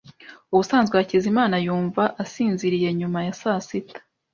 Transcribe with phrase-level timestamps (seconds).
[0.53, 3.99] Ubusanzwe Hakizimana yumva asinziriye nyuma ya saa sita.